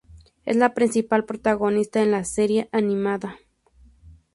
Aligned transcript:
Es 0.47 0.55
la 0.57 0.73
principal 0.73 1.25
protagonista 1.25 2.01
en 2.01 2.09
la 2.09 2.23
serie 2.23 2.69
animada. 2.71 3.37